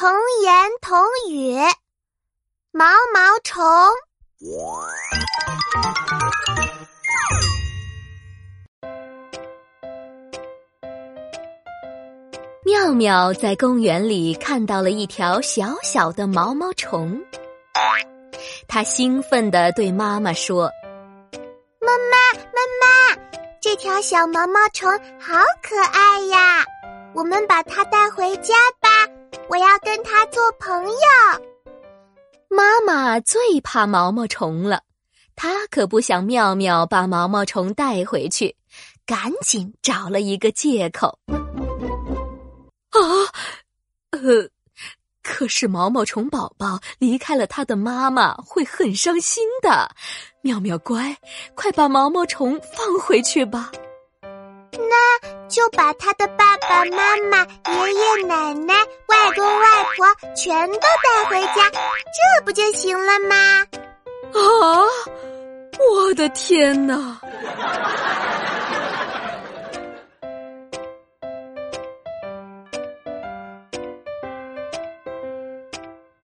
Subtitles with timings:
[0.00, 0.08] 童
[0.44, 0.96] 言童
[1.28, 1.56] 语，
[2.70, 3.60] 毛毛虫。
[12.64, 17.20] 妙妙在公园里看到了一条小小的毛毛虫，
[18.68, 20.70] 他兴奋地对妈妈说
[21.82, 23.20] ：“妈妈，妈妈，
[23.60, 24.88] 这条小毛毛虫
[25.18, 26.64] 好可爱呀！
[27.14, 28.54] 我们把它带回家
[29.58, 30.94] 要跟它做朋友。”
[32.48, 34.82] 妈妈最怕毛毛虫了，
[35.36, 38.56] 她可不想妙妙把毛毛虫带回去，
[39.04, 41.18] 赶紧找了一个借口。
[42.90, 42.98] 啊，
[44.10, 44.48] 呃，
[45.22, 49.90] 可是毛毛虫宝宝离开了他的妈妈会很伤心的。
[50.40, 51.14] 妙妙乖，
[51.54, 53.70] 快把毛毛虫放回去吧。
[54.72, 58.74] 那就把他的爸爸妈妈、爷爷奶奶、
[59.28, 63.66] 外公外婆全都带回家，这不就行了吗？
[64.32, 64.88] 啊！
[65.78, 67.20] 我的天哪！